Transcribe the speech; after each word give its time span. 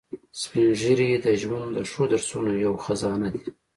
سپین 0.39 0.69
ږیری 0.79 1.09
د 1.25 1.27
ژوند 1.41 1.69
د 1.73 1.77
ښو 1.91 2.03
درسونو 2.13 2.51
یو 2.65 2.73
خزانه 2.83 3.27
دي 3.33 3.43